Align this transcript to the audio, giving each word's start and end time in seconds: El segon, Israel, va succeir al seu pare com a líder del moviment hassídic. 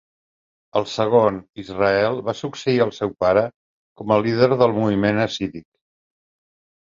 El 0.79 0.85
segon, 0.91 1.35
Israel, 1.63 2.17
va 2.29 2.33
succeir 2.39 2.79
al 2.85 2.93
seu 2.99 3.13
pare 3.25 3.43
com 4.01 4.13
a 4.15 4.19
líder 4.27 4.49
del 4.63 4.75
moviment 4.81 5.21
hassídic. 5.27 5.67